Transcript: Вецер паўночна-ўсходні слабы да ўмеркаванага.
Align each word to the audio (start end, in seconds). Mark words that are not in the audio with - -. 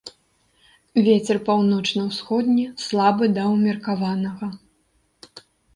Вецер 1.07 1.37
паўночна-ўсходні 1.51 2.65
слабы 2.87 3.25
да 3.39 3.43
ўмеркаванага. 3.53 4.47